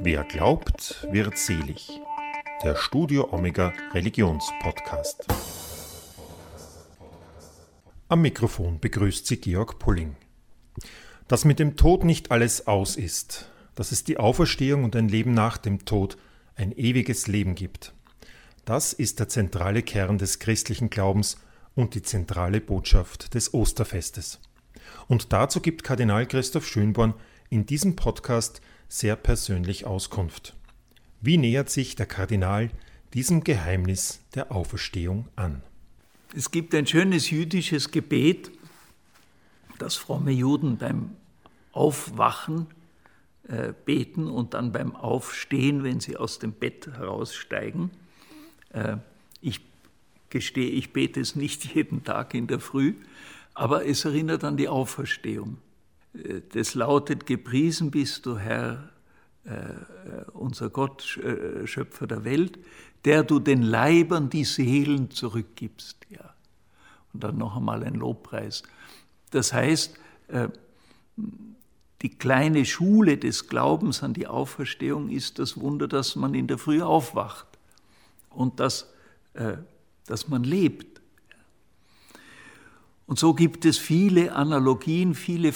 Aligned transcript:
Wer 0.00 0.24
glaubt, 0.24 1.06
wird 1.10 1.36
selig. 1.36 2.00
Der 2.62 2.76
Studio 2.76 3.32
Omega 3.32 3.72
Religionspodcast. 3.92 5.26
Am 8.08 8.22
Mikrofon 8.22 8.78
begrüßt 8.80 9.26
sie 9.26 9.38
Georg 9.38 9.78
Pulling. 9.78 10.16
Dass 11.26 11.44
mit 11.44 11.58
dem 11.58 11.76
Tod 11.76 12.04
nicht 12.04 12.30
alles 12.30 12.66
aus 12.66 12.96
ist, 12.96 13.50
dass 13.74 13.92
es 13.92 14.04
die 14.04 14.18
Auferstehung 14.18 14.84
und 14.84 14.94
ein 14.96 15.08
Leben 15.08 15.34
nach 15.34 15.58
dem 15.58 15.84
Tod, 15.84 16.16
ein 16.54 16.72
ewiges 16.72 17.26
Leben 17.26 17.54
gibt. 17.54 17.92
Das 18.64 18.92
ist 18.92 19.18
der 19.18 19.28
zentrale 19.28 19.82
Kern 19.82 20.18
des 20.18 20.38
christlichen 20.38 20.90
Glaubens 20.90 21.38
und 21.74 21.94
die 21.94 22.02
zentrale 22.02 22.60
Botschaft 22.60 23.34
des 23.34 23.52
Osterfestes. 23.52 24.40
Und 25.06 25.32
dazu 25.32 25.60
gibt 25.60 25.84
Kardinal 25.84 26.26
Christoph 26.26 26.66
Schönborn 26.66 27.14
in 27.50 27.66
diesem 27.66 27.96
Podcast 27.96 28.60
sehr 28.88 29.16
persönlich 29.16 29.86
Auskunft. 29.86 30.54
Wie 31.20 31.36
nähert 31.36 31.70
sich 31.70 31.94
der 31.94 32.06
Kardinal 32.06 32.70
diesem 33.14 33.44
Geheimnis 33.44 34.20
der 34.34 34.52
Auferstehung 34.52 35.28
an? 35.36 35.62
Es 36.34 36.50
gibt 36.50 36.74
ein 36.74 36.86
schönes 36.86 37.30
jüdisches 37.30 37.90
Gebet, 37.90 38.50
das 39.78 39.96
fromme 39.96 40.32
Juden 40.32 40.76
beim 40.76 41.10
Aufwachen 41.72 42.66
äh, 43.48 43.72
beten 43.84 44.28
und 44.28 44.54
dann 44.54 44.72
beim 44.72 44.94
Aufstehen, 44.94 45.84
wenn 45.84 46.00
sie 46.00 46.16
aus 46.16 46.38
dem 46.38 46.52
Bett 46.52 46.86
heraussteigen. 46.86 47.90
Äh, 48.70 48.96
ich 49.40 49.60
gestehe, 50.30 50.70
ich 50.70 50.92
bete 50.92 51.20
es 51.20 51.36
nicht 51.36 51.64
jeden 51.74 52.04
Tag 52.04 52.34
in 52.34 52.46
der 52.46 52.60
Früh, 52.60 52.94
aber 53.54 53.86
es 53.86 54.04
erinnert 54.04 54.44
an 54.44 54.56
die 54.56 54.68
Auferstehung. 54.68 55.58
Äh, 56.24 56.42
das 56.52 56.74
lautet, 56.74 57.26
gepriesen 57.26 57.90
bist 57.90 58.26
du 58.26 58.38
Herr, 58.38 58.90
äh, 59.44 60.30
unser 60.32 60.70
Gott, 60.70 61.16
äh, 61.18 61.66
Schöpfer 61.66 62.06
der 62.06 62.24
Welt, 62.24 62.58
der 63.04 63.22
du 63.22 63.38
den 63.38 63.62
Leibern 63.62 64.28
die 64.28 64.44
Seelen 64.44 65.10
zurückgibst. 65.10 65.98
Ja. 66.10 66.34
Und 67.12 67.24
dann 67.24 67.38
noch 67.38 67.56
einmal 67.56 67.82
ein 67.84 67.94
Lobpreis. 67.94 68.62
Das 69.30 69.52
heißt, 69.52 69.96
äh, 70.28 70.48
die 72.02 72.10
kleine 72.10 72.64
Schule 72.64 73.18
des 73.18 73.48
Glaubens 73.48 74.02
an 74.02 74.14
die 74.14 74.26
Auferstehung 74.26 75.10
ist 75.10 75.38
das 75.38 75.58
Wunder, 75.58 75.88
dass 75.88 76.14
man 76.14 76.34
in 76.34 76.46
der 76.46 76.58
Früh 76.58 76.80
aufwacht 76.80 77.48
und 78.30 78.60
dass, 78.60 78.92
dass 80.06 80.28
man 80.28 80.44
lebt. 80.44 80.97
Und 83.08 83.18
so 83.18 83.34
gibt 83.34 83.64
es 83.64 83.78
viele 83.78 84.36
Analogien, 84.36 85.14
viele, 85.14 85.52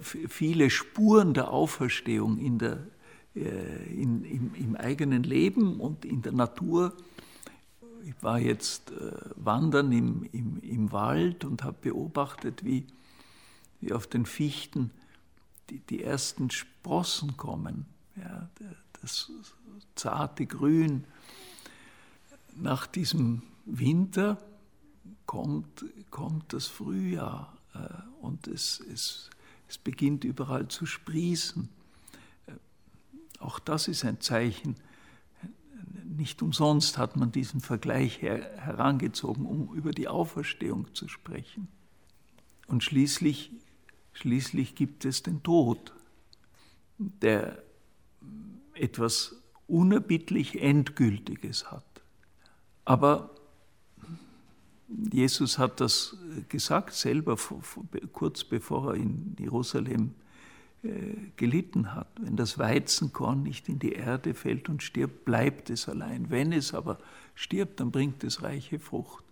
viele 0.00 0.70
Spuren 0.70 1.34
der 1.34 1.52
Auferstehung 1.52 2.38
in 2.38 2.58
der, 2.58 2.78
in, 3.34 4.24
im, 4.24 4.54
im, 4.54 4.74
eigenen 4.74 5.22
Leben 5.22 5.78
und 5.80 6.04
in 6.04 6.22
der 6.22 6.32
Natur 6.32 6.96
ich 8.06 8.22
war 8.22 8.38
jetzt 8.38 8.90
äh, 8.90 9.12
wandern 9.36 9.92
im, 9.92 10.28
im, 10.32 10.60
im 10.60 10.92
Wald 10.92 11.44
und 11.44 11.62
habe 11.62 11.76
beobachtet, 11.80 12.64
wie, 12.64 12.86
wie 13.80 13.92
auf 13.92 14.06
den 14.06 14.26
Fichten 14.26 14.90
die, 15.70 15.78
die 15.78 16.02
ersten 16.02 16.50
Sprossen 16.50 17.36
kommen. 17.36 17.86
Ja, 18.16 18.48
das 19.00 19.30
zarte 19.94 20.46
Grün. 20.46 21.04
Nach 22.56 22.86
diesem 22.86 23.42
Winter 23.64 24.38
kommt, 25.26 25.84
kommt 26.14 26.52
das 26.52 26.68
Frühjahr 26.68 27.52
äh, 27.74 27.78
und 28.22 28.46
es, 28.46 28.78
es, 28.92 29.30
es 29.68 29.78
beginnt 29.78 30.22
überall 30.22 30.68
zu 30.68 30.86
sprießen. 30.86 31.68
Äh, 32.46 32.52
auch 33.40 33.58
das 33.58 33.88
ist 33.88 34.04
ein 34.04 34.20
Zeichen 34.20 34.76
nicht 36.16 36.42
umsonst 36.42 36.96
hat 36.96 37.16
man 37.16 37.32
diesen 37.32 37.60
Vergleich 37.60 38.22
her 38.22 38.48
herangezogen, 38.56 39.44
um 39.46 39.74
über 39.74 39.90
die 39.90 40.06
Auferstehung 40.06 40.94
zu 40.94 41.08
sprechen. 41.08 41.66
Und 42.68 42.84
schließlich, 42.84 43.50
schließlich 44.12 44.76
gibt 44.76 45.04
es 45.04 45.24
den 45.24 45.42
Tod, 45.42 45.92
der 46.98 47.62
etwas 48.74 49.42
unerbittlich 49.66 50.62
Endgültiges 50.62 51.70
hat. 51.70 51.84
Aber 52.84 53.33
Jesus 55.12 55.58
hat 55.58 55.80
das 55.80 56.16
gesagt 56.48 56.94
selber 56.94 57.36
kurz 58.12 58.44
bevor 58.44 58.92
er 58.92 58.94
in 58.94 59.36
Jerusalem 59.38 60.14
äh, 60.82 61.16
gelitten 61.36 61.94
hat. 61.94 62.08
Wenn 62.20 62.36
das 62.36 62.58
Weizenkorn 62.58 63.42
nicht 63.42 63.68
in 63.68 63.78
die 63.78 63.92
Erde 63.92 64.34
fällt 64.34 64.68
und 64.68 64.82
stirbt, 64.82 65.24
bleibt 65.24 65.70
es 65.70 65.88
allein. 65.88 66.30
Wenn 66.30 66.52
es 66.52 66.74
aber 66.74 66.98
stirbt, 67.34 67.80
dann 67.80 67.90
bringt 67.90 68.22
es 68.22 68.42
reiche 68.42 68.78
Frucht. 68.78 69.24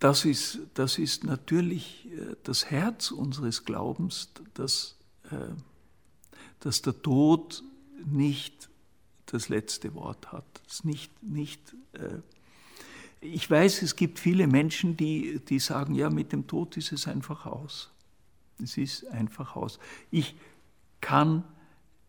Das 0.00 0.24
ist, 0.24 0.58
das 0.74 0.98
ist 0.98 1.24
natürlich 1.24 2.08
äh, 2.10 2.34
das 2.42 2.70
Herz 2.70 3.10
unseres 3.10 3.64
Glaubens, 3.64 4.30
dass, 4.54 4.96
äh, 5.30 5.54
dass 6.60 6.82
der 6.82 7.00
Tod 7.00 7.62
nicht 8.04 8.68
das 9.26 9.48
letzte 9.48 9.94
Wort 9.94 10.32
hat. 10.32 10.44
Das 10.66 10.84
nicht, 10.84 11.22
nicht, 11.22 11.74
ich 13.24 13.50
weiß, 13.50 13.82
es 13.82 13.96
gibt 13.96 14.18
viele 14.18 14.46
Menschen, 14.46 14.96
die, 14.96 15.40
die 15.48 15.58
sagen, 15.58 15.94
ja, 15.94 16.10
mit 16.10 16.32
dem 16.32 16.46
Tod 16.46 16.76
ist 16.76 16.92
es 16.92 17.08
einfach 17.08 17.46
aus. 17.46 17.90
Es 18.62 18.76
ist 18.76 19.06
einfach 19.08 19.56
aus. 19.56 19.78
Ich 20.10 20.36
kann 21.00 21.42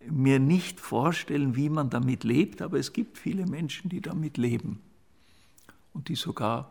mir 0.07 0.39
nicht 0.39 0.79
vorstellen, 0.79 1.55
wie 1.55 1.69
man 1.69 1.89
damit 1.89 2.23
lebt, 2.23 2.61
aber 2.61 2.77
es 2.77 2.93
gibt 2.93 3.17
viele 3.17 3.45
Menschen, 3.45 3.89
die 3.89 4.01
damit 4.01 4.37
leben 4.37 4.81
und 5.93 6.09
die 6.09 6.15
sogar 6.15 6.69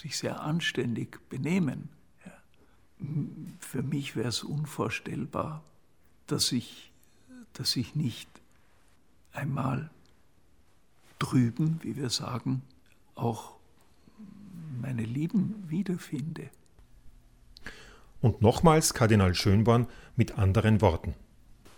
sich 0.00 0.16
sehr 0.16 0.40
anständig 0.40 1.18
benehmen. 1.28 1.88
Für 3.58 3.82
mich 3.82 4.16
wäre 4.16 4.28
es 4.28 4.42
unvorstellbar, 4.42 5.62
dass 6.26 6.52
ich, 6.52 6.90
dass 7.52 7.76
ich 7.76 7.94
nicht 7.94 8.28
einmal 9.32 9.90
drüben, 11.18 11.80
wie 11.82 11.96
wir 11.96 12.08
sagen, 12.08 12.62
auch 13.14 13.59
meine 14.80 15.02
Lieben 15.02 15.64
wiederfinde. 15.68 16.50
Und 18.20 18.42
nochmals 18.42 18.94
Kardinal 18.94 19.34
Schönborn 19.34 19.86
mit 20.16 20.38
anderen 20.38 20.80
Worten. 20.80 21.14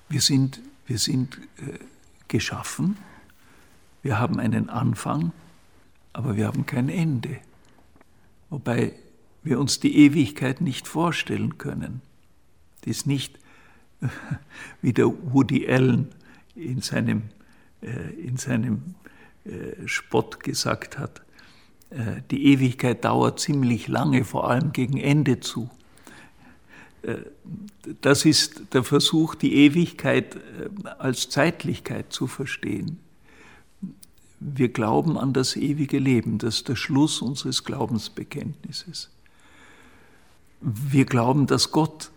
Wir 0.09 0.21
sind, 0.21 0.61
wir 0.87 0.99
sind 0.99 1.39
äh, 1.59 1.79
geschaffen, 2.29 2.97
wir 4.03 4.19
haben 4.19 4.41
einen 4.41 4.69
Anfang, 4.69 5.33
aber 6.13 6.37
wir 6.37 6.47
haben 6.47 6.67
kein 6.67 6.89
Ende. 6.89 7.39
Wobei 8.51 8.93
wir 9.43 9.59
uns 9.59 9.81
die 9.81 9.97
Ewigkeit 9.97 10.61
nicht 10.61 10.89
vorstellen 10.89 11.59
können. 11.59 12.03
Die 12.84 12.91
ist 12.91 13.07
nicht, 13.07 13.39
wie 14.83 14.93
der 14.93 15.07
Woody 15.07 15.69
Allen 15.69 16.09
in 16.55 16.81
seinem, 16.81 17.23
äh, 17.81 18.11
in 18.15 18.37
seinem 18.37 18.95
äh, 19.45 19.87
Spott 19.87 20.41
gesagt 20.41 20.99
hat, 20.99 21.23
die 22.30 22.47
Ewigkeit 22.47 23.04
dauert 23.04 23.38
ziemlich 23.41 23.88
lange, 23.88 24.25
vor 24.25 24.48
allem 24.48 24.72
gegen 24.72 24.97
Ende 24.98 25.41
zu. 25.41 25.70
Äh, 27.03 27.16
das 28.00 28.25
ist 28.25 28.62
der 28.72 28.84
Versuch, 28.84 29.34
die 29.34 29.54
Ewigkeit 29.54 30.36
äh, 30.36 30.88
als 30.98 31.28
Zeitlichkeit 31.28 32.12
zu 32.12 32.26
verstehen. 32.26 32.98
Wir 34.41 34.69
glauben 34.70 35.19
an 35.19 35.32
das 35.32 35.56
ewige 35.56 35.98
Leben, 35.98 36.38
das 36.38 36.56
ist 36.56 36.69
der 36.69 36.76
Schluss 36.76 37.20
unseres 37.22 37.64
Glaubensbekenntnisses. 37.64 39.10
Wir 40.60 41.04
glauben, 41.04 41.47
dass 41.47 41.70
Gott 41.70 42.10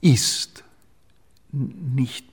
ist, 0.00 0.64
nicht 1.52 2.26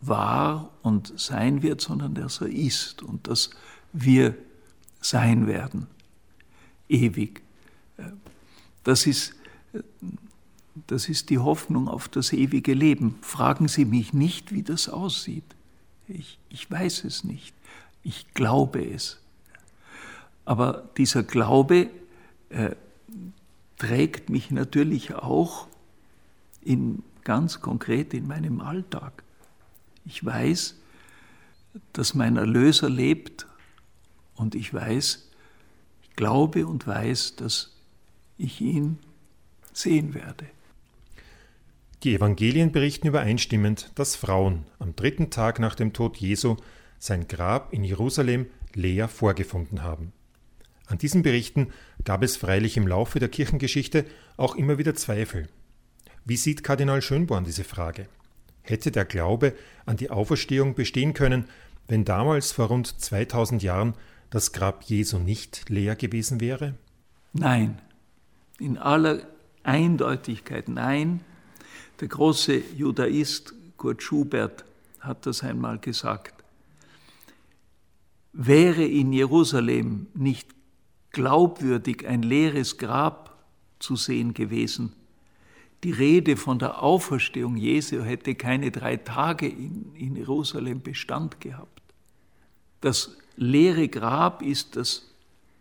wahr 0.00 0.70
und 0.82 1.12
sein 1.18 1.62
wird, 1.62 1.80
sondern 1.80 2.14
dass 2.14 2.40
er 2.40 2.48
ist 2.48 3.02
und 3.02 3.28
dass 3.28 3.50
wir 3.92 4.34
sein 5.00 5.46
werden, 5.46 5.86
ewig. 6.92 7.42
Das 8.84 9.06
ist 9.06 9.34
das 10.86 11.08
ist 11.08 11.30
die 11.30 11.38
Hoffnung 11.38 11.88
auf 11.88 12.08
das 12.08 12.32
ewige 12.32 12.74
Leben. 12.74 13.18
Fragen 13.22 13.68
Sie 13.68 13.84
mich 13.84 14.12
nicht, 14.12 14.52
wie 14.52 14.62
das 14.62 14.88
aussieht. 14.88 15.44
Ich, 16.08 16.38
ich 16.48 16.70
weiß 16.70 17.04
es 17.04 17.24
nicht. 17.24 17.54
Ich 18.02 18.32
glaube 18.34 18.84
es. 18.84 19.20
Aber 20.44 20.88
dieser 20.96 21.22
Glaube 21.22 21.88
äh, 22.48 22.70
trägt 23.78 24.30
mich 24.30 24.50
natürlich 24.50 25.14
auch 25.14 25.68
in, 26.62 27.02
ganz 27.22 27.60
konkret 27.60 28.14
in 28.14 28.26
meinem 28.26 28.60
Alltag. 28.60 29.22
Ich 30.04 30.24
weiß, 30.24 30.76
dass 31.92 32.14
mein 32.14 32.36
Erlöser 32.36 32.90
lebt 32.90 33.46
und 34.34 34.54
ich 34.54 34.74
weiß, 34.74 35.28
glaube 36.16 36.66
und 36.66 36.86
weiß, 36.86 37.36
dass 37.36 37.76
ich 38.38 38.60
ihn 38.60 38.98
sehen 39.72 40.14
werde. 40.14 40.46
Die 42.02 42.14
Evangelien 42.14 42.72
berichten 42.72 43.06
übereinstimmend, 43.06 43.92
dass 43.94 44.16
Frauen 44.16 44.66
am 44.80 44.96
dritten 44.96 45.30
Tag 45.30 45.60
nach 45.60 45.76
dem 45.76 45.92
Tod 45.92 46.16
Jesu 46.16 46.56
sein 46.98 47.28
Grab 47.28 47.72
in 47.72 47.84
Jerusalem 47.84 48.46
leer 48.74 49.08
vorgefunden 49.08 49.82
haben. 49.82 50.12
An 50.86 50.98
diesen 50.98 51.22
Berichten 51.22 51.68
gab 52.04 52.22
es 52.22 52.36
freilich 52.36 52.76
im 52.76 52.86
Laufe 52.88 53.18
der 53.20 53.28
Kirchengeschichte 53.28 54.04
auch 54.36 54.56
immer 54.56 54.78
wieder 54.78 54.94
Zweifel. 54.94 55.48
Wie 56.24 56.36
sieht 56.36 56.64
Kardinal 56.64 57.02
Schönborn 57.02 57.44
diese 57.44 57.64
Frage? 57.64 58.08
Hätte 58.62 58.90
der 58.90 59.04
Glaube 59.04 59.54
an 59.86 59.96
die 59.96 60.10
Auferstehung 60.10 60.74
bestehen 60.74 61.14
können, 61.14 61.46
wenn 61.88 62.04
damals 62.04 62.52
vor 62.52 62.66
rund 62.66 63.00
2000 63.00 63.62
Jahren 63.62 63.94
das 64.32 64.52
Grab 64.52 64.82
Jesu 64.84 65.18
nicht 65.18 65.68
leer 65.68 65.94
gewesen 65.94 66.40
wäre? 66.40 66.74
Nein, 67.34 67.80
in 68.58 68.78
aller 68.78 69.20
Eindeutigkeit 69.62 70.68
nein. 70.68 71.20
Der 72.00 72.08
große 72.08 72.62
Judaist 72.76 73.54
Kurt 73.76 74.02
Schubert 74.02 74.64
hat 75.00 75.26
das 75.26 75.42
einmal 75.42 75.78
gesagt. 75.78 76.42
Wäre 78.32 78.84
in 78.84 79.12
Jerusalem 79.12 80.06
nicht 80.14 80.48
glaubwürdig 81.10 82.06
ein 82.08 82.22
leeres 82.22 82.78
Grab 82.78 83.36
zu 83.78 83.96
sehen 83.96 84.32
gewesen, 84.32 84.94
die 85.84 85.90
Rede 85.90 86.36
von 86.36 86.58
der 86.58 86.82
Auferstehung 86.82 87.56
Jesu 87.56 88.02
hätte 88.02 88.34
keine 88.34 88.70
drei 88.70 88.96
Tage 88.96 89.48
in, 89.48 89.94
in 89.94 90.16
Jerusalem 90.16 90.80
Bestand 90.80 91.40
gehabt. 91.40 91.82
Das 92.80 93.16
leere 93.36 93.88
Grab 93.88 94.42
ist 94.42 94.76
das 94.76 95.08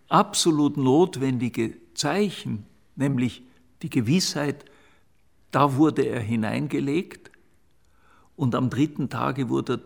absolut 0.09 0.77
notwendige 0.77 1.75
Zeichen, 1.93 2.65
nämlich 2.95 3.43
die 3.81 3.89
Gewissheit, 3.89 4.65
da 5.51 5.75
wurde 5.75 6.03
er 6.03 6.19
hineingelegt 6.19 7.31
und 8.35 8.55
am 8.55 8.69
dritten, 8.69 9.09
Tage 9.09 9.49
wurde, 9.49 9.79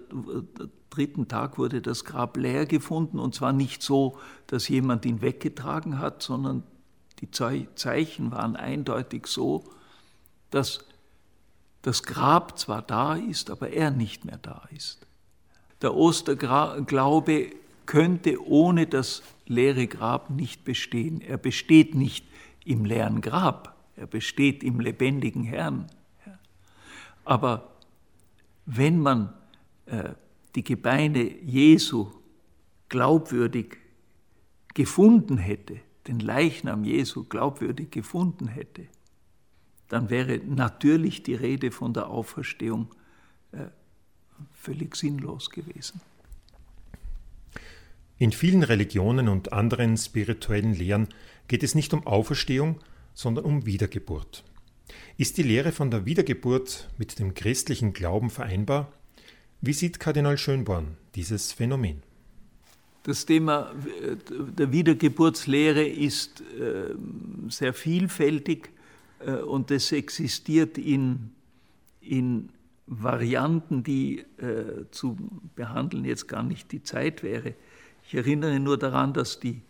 dritten 0.90 1.28
Tag 1.28 1.58
wurde 1.58 1.82
das 1.82 2.06
Grab 2.06 2.38
leer 2.38 2.66
gefunden 2.66 3.20
und 3.20 3.36
zwar 3.36 3.54
nicht 3.54 3.82
so, 3.82 4.18
dass 4.48 4.68
jemand 4.68 5.06
ihn 5.06 5.22
weggetragen 5.22 6.00
hat, 6.00 6.24
sondern 6.24 6.64
die 7.20 7.32
Zeichen 7.32 8.32
waren 8.32 8.56
eindeutig 8.56 9.28
so, 9.28 9.64
dass 10.52 10.80
das 11.82 12.04
Grab 12.04 12.58
zwar 12.58 12.82
da 12.82 13.16
ist, 13.16 13.50
aber 13.50 13.70
er 13.70 13.92
nicht 13.92 14.26
mehr 14.26 14.38
da 14.38 14.64
ist. 14.72 15.06
Der 15.82 15.94
Osterglaube 15.94 17.52
könnte 17.86 18.44
ohne 18.46 18.88
das 18.88 19.24
leere 19.46 19.88
Grab 19.88 20.30
nicht 20.30 20.64
bestehen. 20.64 21.22
Er 21.22 21.38
besteht 21.38 21.96
nicht 21.96 22.26
im 22.64 22.86
leeren 22.86 23.22
Grab, 23.22 23.76
er 23.96 24.08
besteht 24.08 24.64
im 24.64 24.80
lebendigen 24.80 25.44
Herrn. 25.44 25.88
Aber 27.24 27.76
wenn 28.66 29.00
man 29.00 29.34
äh, 29.86 30.14
die 30.56 30.64
Gebeine 30.64 31.24
Jesu 31.42 32.12
glaubwürdig 32.90 33.78
gefunden 34.74 35.38
hätte, 35.38 35.80
den 36.08 36.20
Leichnam 36.20 36.84
Jesu 36.84 37.24
glaubwürdig 37.24 37.92
gefunden 37.92 38.48
hätte, 38.48 38.88
dann 39.88 40.10
wäre 40.10 40.38
natürlich 40.38 41.24
die 41.24 41.36
Rede 41.36 41.72
von 41.72 41.94
der 41.94 42.10
Auferstehung 42.10 42.88
äh, 43.52 43.66
völlig 44.52 44.96
sinnlos 44.96 45.50
gewesen. 45.50 46.02
In 48.18 48.32
vielen 48.32 48.64
Religionen 48.64 49.28
und 49.28 49.52
anderen 49.52 49.98
spirituellen 49.98 50.74
Lehren 50.74 51.10
geht 51.48 51.64
es 51.64 51.76
nicht 51.76 51.94
um 51.94 52.08
Auferstehung, 52.08 52.80
sondern 53.14 53.44
um 53.44 53.66
Wiedergeburt. 53.66 54.44
Ist 55.18 55.38
die 55.38 55.44
Lehre 55.44 55.72
von 55.72 55.92
der 55.92 56.06
Wiedergeburt 56.06 56.90
mit 56.98 57.20
dem 57.20 57.34
christlichen 57.34 57.92
Glauben 57.92 58.30
vereinbar? 58.30 58.92
Wie 59.60 59.74
sieht 59.74 60.00
Kardinal 60.00 60.38
Schönborn 60.38 60.98
dieses 61.16 61.52
Phänomen? 61.52 62.04
Das 63.04 63.26
Thema 63.26 63.72
äh, 64.02 64.16
der 64.58 64.72
Wiedergeburtslehre 64.72 65.86
ist 65.86 66.42
äh, 66.42 66.96
sehr 67.50 67.74
vielfältig 67.74 68.70
äh, 69.20 69.34
und 69.34 69.72
es 69.72 69.92
existiert 69.92 70.78
in, 70.78 71.32
in 72.02 72.50
Varianten, 72.88 73.84
die 73.84 74.24
zu 74.92 75.18
behandeln 75.56 76.06
jetzt 76.06 76.28
gar 76.28 76.44
nicht 76.44 76.72
die 76.72 76.84
Zeit 76.84 77.24
wäre. 77.24 77.56
Ich 78.08 78.14
erinnere 78.14 78.60
nur 78.60 78.78
daran, 78.78 79.14
dass 79.14 79.40
die 79.40 79.62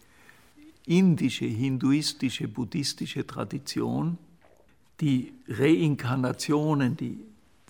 indische, 0.85 1.45
hinduistische, 1.45 2.47
buddhistische 2.47 3.25
Tradition 3.25 4.17
die 5.01 5.33
Reinkarnationen, 5.47 6.95
die, 6.97 7.19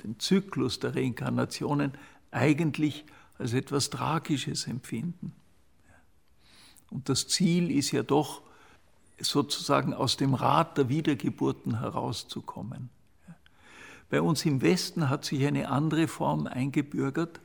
den 0.04 0.20
Zyklus 0.20 0.80
der 0.80 0.96
Reinkarnationen 0.96 1.92
eigentlich 2.32 3.06
als 3.38 3.54
etwas 3.54 3.90
Tragisches 3.90 4.68
empfinden. 4.68 5.34
Und 6.90 7.10
das 7.10 7.28
Ziel 7.28 7.72
ist 7.72 7.92
ja 7.92 8.04
doch, 8.04 8.42
sozusagen 9.20 9.94
aus 9.94 10.18
dem 10.18 10.34
Rad 10.34 10.78
der 10.78 10.90
Wiedergeburten 10.90 11.80
herauszukommen. 11.80 12.90
Bei 14.10 14.22
uns 14.22 14.46
im 14.46 14.62
Westen 14.62 15.10
hat 15.10 15.26
sich 15.26 15.46
eine 15.46 15.70
andere 15.70 16.08
Form 16.08 16.48
eingebürgert, 16.48 17.40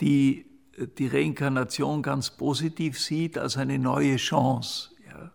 die 0.00 0.47
die 0.86 1.08
Reinkarnation 1.08 2.02
ganz 2.02 2.30
positiv 2.30 3.00
sieht 3.00 3.38
als 3.38 3.56
eine 3.56 3.78
neue 3.78 4.16
Chance. 4.16 4.90
Ja. 5.08 5.30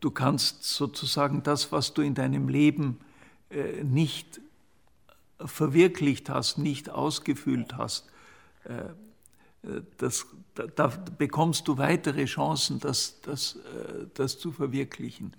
Du 0.00 0.10
kannst 0.10 0.64
sozusagen 0.64 1.42
das, 1.42 1.72
was 1.72 1.94
du 1.94 2.02
in 2.02 2.14
deinem 2.14 2.48
Leben 2.48 3.00
äh, 3.50 3.82
nicht 3.82 4.40
verwirklicht 5.44 6.30
hast, 6.30 6.58
nicht 6.58 6.88
ausgefüllt 6.88 7.76
hast, 7.76 8.06
äh, 8.64 8.84
das, 9.98 10.26
da, 10.54 10.66
da, 10.68 10.86
bekommst 10.86 11.66
du 11.66 11.76
weitere 11.76 12.26
Chancen, 12.26 12.78
das, 12.78 13.20
das, 13.22 13.56
äh, 13.56 14.06
das 14.14 14.38
zu 14.38 14.52
verwirklichen. 14.52 15.34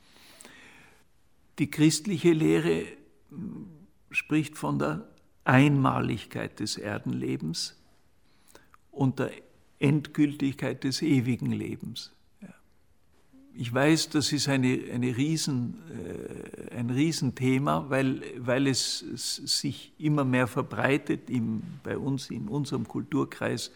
Die 1.60 1.72
christliche 1.72 2.34
Lehre 2.34 2.86
spricht 4.12 4.58
von 4.58 4.80
der 4.80 5.08
Einmaligkeit 5.44 6.60
des 6.60 6.78
Erdenlebens 6.78 7.78
und 8.98 9.20
der 9.20 9.32
Endgültigkeit 9.80 10.84
des 10.84 11.02
ewigen 11.02 11.52
Lebens. 11.52 12.12
Ich 13.60 13.74
weiß, 13.74 14.10
das 14.10 14.32
ist 14.34 14.50
eine, 14.50 14.80
eine 14.94 15.18
Riesen, 15.18 15.80
äh, 15.90 16.76
ein 16.76 16.92
Riesenthema, 16.92 17.86
weil, 17.90 18.22
weil 18.38 18.68
es 18.68 19.00
sich 19.00 19.94
immer 19.98 20.24
mehr 20.24 20.46
verbreitet 20.46 21.30
im, 21.30 21.64
bei 21.84 21.98
uns 21.98 22.30
in 22.30 22.48
unserem 22.48 22.88
Kulturkreis 22.88 23.72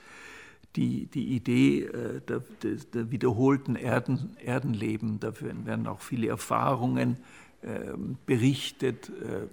die, 0.75 1.07
die 1.07 1.35
Idee 1.35 1.85
äh, 1.85 2.21
der, 2.21 2.43
der, 2.61 2.75
der, 2.93 3.11
wiederholten 3.11 3.75
Erden, 3.75 4.37
Erdenleben. 4.37 5.19
Dafür 5.19 5.53
werden 5.65 5.87
auch 5.87 6.01
viele 6.01 6.27
Erfahrungen 6.27 7.17
äh, 7.63 7.93
berichtet, 8.27 9.09
äh, 9.09 9.47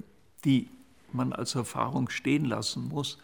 die 0.44 0.68
man 1.12 1.32
als 1.32 1.54
Erfahrung 1.54 2.10
stehen 2.10 2.44
lassen 2.44 2.88
muss. 2.88 3.18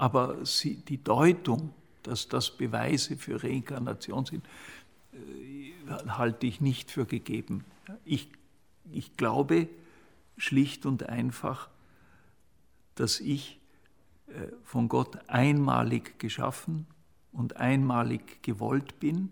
Aber 0.00 0.46
sie, 0.46 0.76
die 0.76 1.04
Deutung, 1.04 1.74
dass 2.04 2.26
das 2.26 2.56
Beweise 2.56 3.18
für 3.18 3.42
Reinkarnation 3.42 4.24
sind, 4.24 4.46
äh, 5.12 5.72
halte 6.08 6.46
ich 6.46 6.62
nicht 6.62 6.90
für 6.90 7.04
gegeben. 7.04 7.66
Ich, 8.06 8.30
ich 8.90 9.18
glaube 9.18 9.68
schlicht 10.38 10.86
und 10.86 11.10
einfach, 11.10 11.68
dass 12.94 13.20
ich 13.20 13.60
äh, 14.28 14.48
von 14.64 14.88
Gott 14.88 15.18
einmalig 15.28 16.18
geschaffen 16.18 16.86
und 17.30 17.58
einmalig 17.58 18.42
gewollt 18.42 19.00
bin 19.00 19.30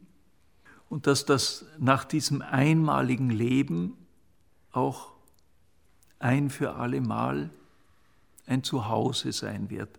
und 0.90 1.06
dass 1.06 1.24
das 1.24 1.64
nach 1.78 2.04
diesem 2.04 2.42
einmaligen 2.42 3.30
Leben 3.30 3.96
auch 4.72 5.12
ein 6.18 6.50
für 6.50 6.74
alle 6.74 7.00
Mal 7.00 7.48
ein 8.44 8.62
Zuhause 8.62 9.32
sein 9.32 9.70
wird. 9.70 9.98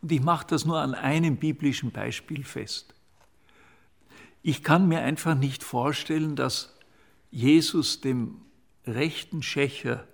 Und 0.00 0.12
ich 0.12 0.22
mache 0.22 0.46
das 0.46 0.64
nur 0.64 0.78
an 0.78 0.94
einem 0.94 1.36
biblischen 1.36 1.90
Beispiel 1.90 2.44
fest. 2.44 2.94
Ich 4.42 4.62
kann 4.62 4.88
mir 4.88 5.00
einfach 5.00 5.34
nicht 5.34 5.62
vorstellen, 5.62 6.36
dass 6.36 6.74
Jesus 7.30 8.00
dem 8.00 8.40
rechten 8.86 9.42
Schächer, 9.42 10.06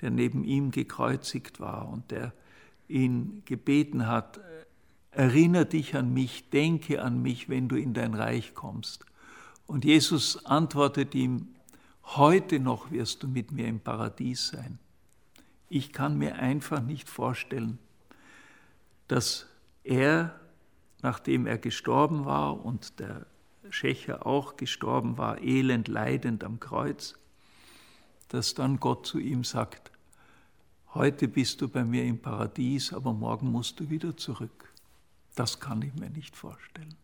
der 0.00 0.10
neben 0.10 0.44
ihm 0.44 0.70
gekreuzigt 0.70 1.60
war 1.60 1.88
und 1.88 2.10
der 2.10 2.32
ihn 2.88 3.42
gebeten 3.44 4.06
hat, 4.06 4.40
erinnere 5.10 5.66
dich 5.66 5.96
an 5.96 6.14
mich, 6.14 6.48
denke 6.50 7.02
an 7.02 7.20
mich, 7.20 7.48
wenn 7.48 7.68
du 7.68 7.76
in 7.76 7.92
dein 7.92 8.14
Reich 8.14 8.54
kommst. 8.54 9.04
Und 9.66 9.84
Jesus 9.84 10.46
antwortet 10.46 11.14
ihm, 11.14 11.48
heute 12.04 12.60
noch 12.60 12.90
wirst 12.90 13.22
du 13.22 13.28
mit 13.28 13.52
mir 13.52 13.66
im 13.66 13.80
Paradies 13.80 14.48
sein. 14.48 14.78
Ich 15.68 15.92
kann 15.92 16.16
mir 16.16 16.36
einfach 16.36 16.80
nicht 16.80 17.10
vorstellen, 17.10 17.78
dass 19.08 19.46
er, 19.84 20.38
nachdem 21.02 21.46
er 21.46 21.58
gestorben 21.58 22.24
war 22.24 22.64
und 22.64 22.98
der 23.00 23.26
Schächer 23.70 24.26
auch 24.26 24.56
gestorben 24.56 25.18
war, 25.18 25.42
elend 25.42 25.88
leidend 25.88 26.44
am 26.44 26.60
Kreuz, 26.60 27.14
dass 28.28 28.54
dann 28.54 28.78
Gott 28.78 29.06
zu 29.06 29.18
ihm 29.18 29.44
sagt, 29.44 29.90
heute 30.94 31.28
bist 31.28 31.60
du 31.60 31.68
bei 31.68 31.84
mir 31.84 32.04
im 32.04 32.18
Paradies, 32.18 32.92
aber 32.92 33.12
morgen 33.12 33.50
musst 33.50 33.80
du 33.80 33.90
wieder 33.90 34.16
zurück. 34.16 34.72
Das 35.34 35.60
kann 35.60 35.82
ich 35.82 35.94
mir 35.94 36.10
nicht 36.10 36.36
vorstellen. 36.36 36.94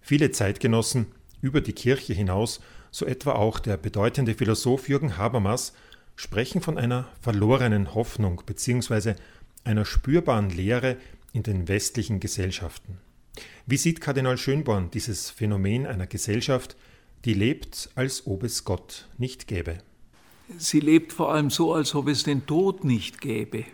Viele 0.00 0.30
Zeitgenossen 0.30 1.06
über 1.40 1.60
die 1.60 1.72
Kirche 1.72 2.12
hinaus, 2.12 2.60
so 2.90 3.06
etwa 3.06 3.32
auch 3.32 3.58
der 3.58 3.76
bedeutende 3.76 4.34
Philosoph 4.34 4.88
Jürgen 4.88 5.16
Habermas, 5.16 5.72
sprechen 6.16 6.60
von 6.60 6.78
einer 6.78 7.08
verlorenen 7.20 7.94
Hoffnung 7.94 8.42
bzw. 8.46 9.14
einer 9.64 9.84
spürbaren 9.84 10.50
Leere 10.50 10.96
in 11.36 11.42
den 11.42 11.68
westlichen 11.68 12.18
Gesellschaften. 12.18 12.98
Wie 13.66 13.76
sieht 13.76 14.00
Kardinal 14.00 14.38
Schönborn 14.38 14.90
dieses 14.90 15.30
Phänomen 15.30 15.86
einer 15.86 16.06
Gesellschaft, 16.06 16.76
die 17.26 17.34
lebt, 17.34 17.90
als 17.94 18.26
ob 18.26 18.42
es 18.42 18.64
Gott 18.64 19.06
nicht 19.18 19.46
gäbe? 19.46 19.78
Sie 20.56 20.80
lebt 20.80 21.12
vor 21.12 21.34
allem 21.34 21.50
so, 21.50 21.74
als 21.74 21.94
ob 21.94 22.08
es 22.08 22.22
den 22.22 22.46
Tod 22.46 22.84
nicht 22.84 23.20
gäbe. 23.20 23.64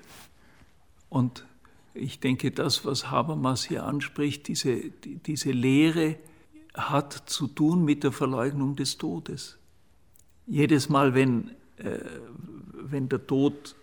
Und 1.08 1.46
ich 1.94 2.18
denke, 2.18 2.50
das, 2.50 2.84
was 2.84 3.10
Habermas 3.10 3.64
hier 3.64 3.84
anspricht, 3.84 4.48
diese, 4.48 4.90
diese 5.26 5.52
Lehre 5.52 6.16
hat 6.74 7.12
zu 7.26 7.46
tun 7.46 7.84
mit 7.84 8.02
der 8.02 8.12
Verleugnung 8.12 8.74
des 8.74 8.98
Todes. 8.98 9.58
Jedes 10.46 10.88
Mal, 10.88 11.14
wenn, 11.14 11.50
äh, 11.76 11.98
wenn 12.72 13.08
der 13.08 13.24
Tod 13.26 13.76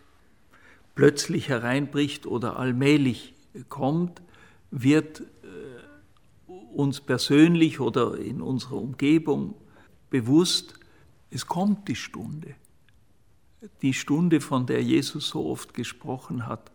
plötzlich 0.96 1.48
hereinbricht 1.48 2.26
oder 2.26 2.58
allmählich 2.58 3.36
kommt, 3.70 4.22
wird 4.72 5.22
äh, 5.22 6.52
uns 6.74 7.02
persönlich 7.02 7.80
oder 7.80 8.18
in 8.18 8.42
unserer 8.42 8.78
Umgebung 8.78 9.56
bewusst, 10.10 10.76
es 11.32 11.46
kommt 11.46 11.88
die 11.88 11.96
Stunde. 11.96 12.56
Die 13.82 13.94
Stunde, 13.94 14.42
von 14.42 14.66
der 14.66 14.82
Jesus 14.82 15.30
so 15.30 15.46
oft 15.48 15.74
gesprochen 15.74 16.48
hat. 16.48 16.72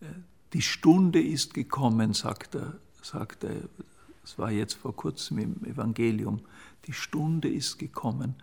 Äh, 0.00 0.06
die 0.52 0.62
Stunde 0.62 1.22
ist 1.22 1.54
gekommen, 1.54 2.12
sagt 2.12 2.54
er, 2.54 2.76
sagt 3.02 3.44
er, 3.44 3.56
das 4.22 4.38
war 4.38 4.50
jetzt 4.50 4.74
vor 4.74 4.94
kurzem 4.94 5.38
im 5.38 5.64
Evangelium, 5.64 6.40
die 6.86 6.92
Stunde 6.92 7.48
ist 7.48 7.78
gekommen, 7.78 8.34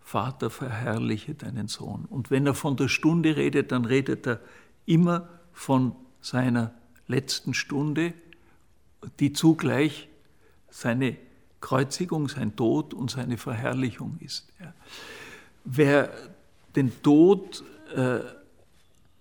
Vater, 0.00 0.50
verherrliche 0.50 1.34
deinen 1.34 1.68
Sohn. 1.68 2.04
Und 2.04 2.30
wenn 2.30 2.46
er 2.46 2.54
von 2.54 2.76
der 2.76 2.88
Stunde 2.88 3.36
redet, 3.36 3.70
dann 3.70 3.84
redet 3.84 4.26
er 4.26 4.40
immer 4.86 5.28
von 5.52 5.94
seiner 6.20 6.74
letzten 7.10 7.54
Stunde, 7.54 8.14
die 9.18 9.32
zugleich 9.32 10.08
seine 10.70 11.16
Kreuzigung, 11.60 12.28
sein 12.28 12.56
Tod 12.56 12.94
und 12.94 13.10
seine 13.10 13.36
Verherrlichung 13.36 14.18
ist. 14.20 14.48
Wer 15.64 16.10
den 16.76 17.02
Tod 17.02 17.64
äh, 17.94 18.20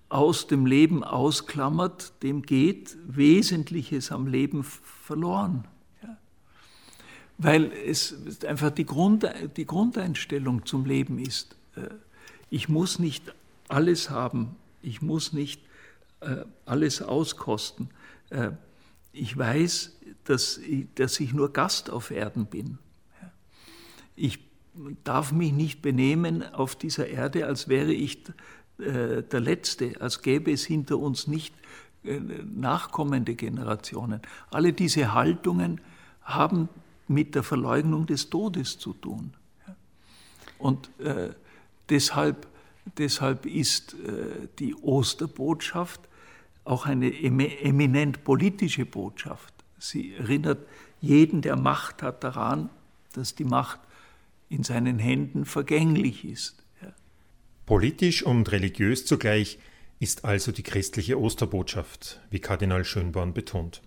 aus 0.09 0.47
dem 0.47 0.65
Leben 0.65 1.03
ausklammert, 1.03 2.13
dem 2.23 2.41
geht 2.41 2.97
Wesentliches 3.05 4.11
am 4.11 4.27
Leben 4.27 4.63
verloren. 4.63 5.65
Ja. 6.01 6.17
Weil 7.37 7.71
es 7.71 8.43
einfach 8.45 8.71
die, 8.71 8.85
Grund, 8.85 9.27
die 9.55 9.65
Grundeinstellung 9.65 10.65
zum 10.65 10.85
Leben 10.85 11.19
ist. 11.19 11.55
Äh, 11.75 11.89
ich 12.49 12.69
muss 12.69 12.97
nicht 12.97 13.33
alles 13.67 14.09
haben, 14.09 14.55
ich 14.81 15.01
muss 15.01 15.33
nicht 15.33 15.61
alles 16.65 17.01
auskosten. 17.01 17.89
Äh, 18.29 18.51
ich 19.11 19.37
weiß, 19.37 19.97
dass 20.23 20.57
ich, 20.57 20.87
dass 20.95 21.19
ich 21.19 21.33
nur 21.33 21.51
Gast 21.51 21.89
auf 21.89 22.11
Erden 22.11 22.45
bin. 22.45 22.77
Ich 24.15 24.39
darf 25.03 25.31
mich 25.31 25.51
nicht 25.51 25.81
benehmen 25.81 26.43
auf 26.43 26.75
dieser 26.75 27.07
Erde, 27.07 27.47
als 27.47 27.67
wäre 27.67 27.91
ich 27.93 28.19
äh, 28.77 29.23
der 29.23 29.39
Letzte, 29.39 29.99
als 29.99 30.21
gäbe 30.21 30.51
es 30.51 30.65
hinter 30.65 30.97
uns 30.97 31.27
nicht 31.27 31.53
äh, 32.03 32.19
nachkommende 32.19 33.35
Generationen. 33.35 34.21
Alle 34.51 34.73
diese 34.73 35.13
Haltungen 35.13 35.81
haben 36.21 36.69
mit 37.07 37.35
der 37.35 37.43
Verleugnung 37.43 38.05
des 38.05 38.29
Todes 38.29 38.77
zu 38.77 38.93
tun. 38.93 39.33
Und 40.59 40.89
äh, 40.99 41.29
deshalb, 41.89 42.47
deshalb 42.97 43.45
ist 43.45 43.93
äh, 43.93 44.47
die 44.59 44.75
Osterbotschaft 44.75 46.08
auch 46.69 46.85
eine 46.85 47.11
eminent 47.23 48.23
politische 48.23 48.85
Botschaft. 48.85 49.53
Sie 49.79 50.13
erinnert 50.13 50.59
jeden, 51.01 51.41
der 51.41 51.55
Macht 51.55 52.03
hat, 52.03 52.23
daran, 52.23 52.69
dass 53.13 53.33
die 53.33 53.43
Macht 53.43 53.79
in 54.49 54.63
seinen 54.63 54.99
Händen 54.99 55.45
vergänglich 55.45 56.25
ist. 56.25 56.63
Politisch 57.65 58.23
und 58.23 58.51
religiös 58.51 59.05
zugleich 59.05 59.59
ist 59.99 60.25
also 60.25 60.51
die 60.51 60.63
christliche 60.63 61.19
Osterbotschaft, 61.19 62.19
wie 62.29 62.39
Kardinal 62.39 62.83
Schönborn 62.85 63.33
betont. 63.33 63.81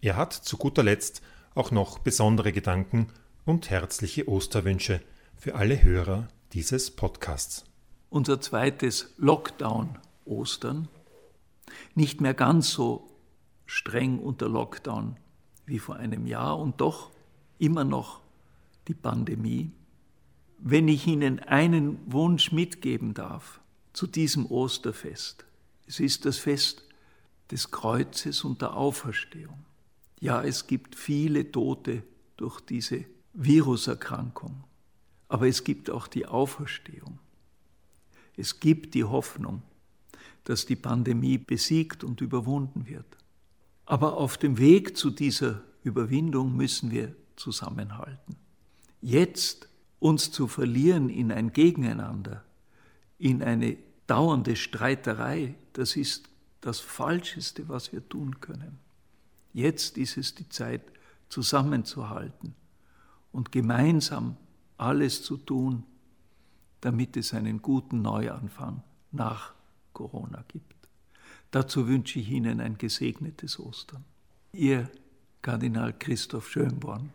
Er 0.00 0.16
hat 0.16 0.32
zu 0.32 0.56
guter 0.56 0.82
Letzt 0.82 1.22
auch 1.54 1.70
noch 1.70 1.98
besondere 1.98 2.52
Gedanken 2.52 3.08
und 3.44 3.70
herzliche 3.70 4.28
Osterwünsche 4.28 5.00
für 5.36 5.54
alle 5.54 5.82
Hörer 5.82 6.28
dieses 6.52 6.90
Podcasts. 6.90 7.64
Unser 8.10 8.40
zweites 8.40 9.14
Lockdown-Ostern, 9.16 10.88
nicht 11.94 12.20
mehr 12.20 12.34
ganz 12.34 12.70
so 12.70 13.10
streng 13.66 14.18
unter 14.18 14.48
Lockdown 14.48 15.16
wie 15.66 15.78
vor 15.78 15.96
einem 15.96 16.26
Jahr 16.26 16.58
und 16.58 16.80
doch 16.80 17.10
immer 17.58 17.84
noch 17.84 18.20
die 18.88 18.94
Pandemie, 18.94 19.72
wenn 20.58 20.88
ich 20.88 21.06
Ihnen 21.06 21.40
einen 21.40 21.98
Wunsch 22.06 22.52
mitgeben 22.52 23.14
darf 23.14 23.60
zu 23.92 24.06
diesem 24.06 24.46
Osterfest. 24.46 25.44
Es 25.86 26.00
ist 26.00 26.24
das 26.24 26.38
Fest 26.38 26.84
des 27.50 27.70
Kreuzes 27.70 28.44
und 28.44 28.62
der 28.62 28.76
Auferstehung. 28.76 29.64
Ja, 30.20 30.42
es 30.42 30.66
gibt 30.66 30.94
viele 30.94 31.50
Tote 31.50 32.02
durch 32.36 32.60
diese 32.60 33.04
Viruserkrankung, 33.34 34.64
aber 35.28 35.46
es 35.46 35.62
gibt 35.64 35.90
auch 35.90 36.08
die 36.08 36.26
Auferstehung. 36.26 37.18
Es 38.36 38.60
gibt 38.60 38.94
die 38.94 39.04
Hoffnung, 39.04 39.62
dass 40.46 40.64
die 40.64 40.76
Pandemie 40.76 41.38
besiegt 41.38 42.04
und 42.04 42.20
überwunden 42.20 42.86
wird. 42.86 43.16
Aber 43.84 44.16
auf 44.16 44.38
dem 44.38 44.58
Weg 44.58 44.96
zu 44.96 45.10
dieser 45.10 45.60
Überwindung 45.82 46.56
müssen 46.56 46.92
wir 46.92 47.14
zusammenhalten. 47.34 48.36
Jetzt 49.02 49.68
uns 49.98 50.30
zu 50.30 50.46
verlieren 50.46 51.08
in 51.08 51.32
ein 51.32 51.52
Gegeneinander, 51.52 52.44
in 53.18 53.42
eine 53.42 53.76
dauernde 54.06 54.54
Streiterei, 54.54 55.56
das 55.72 55.96
ist 55.96 56.28
das 56.60 56.78
Falscheste, 56.78 57.68
was 57.68 57.92
wir 57.92 58.08
tun 58.08 58.40
können. 58.40 58.78
Jetzt 59.52 59.98
ist 59.98 60.16
es 60.16 60.34
die 60.36 60.48
Zeit, 60.48 60.82
zusammenzuhalten 61.28 62.54
und 63.32 63.50
gemeinsam 63.50 64.36
alles 64.78 65.24
zu 65.24 65.38
tun, 65.38 65.82
damit 66.80 67.16
es 67.16 67.34
einen 67.34 67.62
guten 67.62 68.00
Neuanfang 68.00 68.84
nach 69.10 69.55
Corona 69.96 70.44
gibt. 70.48 70.76
Dazu 71.50 71.88
wünsche 71.88 72.18
ich 72.18 72.28
Ihnen 72.30 72.60
ein 72.60 72.76
gesegnetes 72.76 73.58
Ostern. 73.58 74.04
Ihr 74.52 74.90
Kardinal 75.40 75.94
Christoph 75.98 76.50
Schönborn. 76.50 77.12